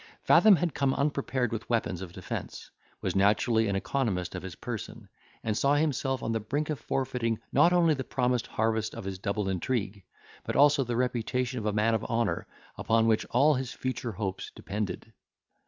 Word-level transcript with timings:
Fathom 0.23 0.55
had 0.55 0.73
come 0.73 0.95
unprepared 0.95 1.51
with 1.51 1.69
weapons 1.69 2.01
of 2.01 2.11
defence, 2.11 2.71
was 3.03 3.15
naturally 3.15 3.67
an 3.67 3.75
economist 3.75 4.33
of 4.33 4.41
his 4.41 4.55
person, 4.55 5.07
and 5.43 5.55
saw 5.55 5.75
himself 5.75 6.23
on 6.23 6.31
the 6.31 6.39
brink 6.39 6.71
of 6.71 6.79
forfeiting 6.79 7.39
not 7.51 7.71
only 7.71 7.93
the 7.93 8.03
promised 8.03 8.47
harvest 8.47 8.95
of 8.95 9.03
his 9.03 9.19
double 9.19 9.47
intrigue, 9.47 10.03
but 10.43 10.55
also 10.55 10.83
the 10.83 10.95
reputation 10.97 11.59
of 11.59 11.67
a 11.67 11.71
man 11.71 11.93
of 11.93 12.03
honour, 12.05 12.47
upon 12.79 13.05
which 13.05 13.27
all 13.29 13.53
his 13.53 13.73
future 13.73 14.13
hopes 14.13 14.49
depended. 14.55 15.13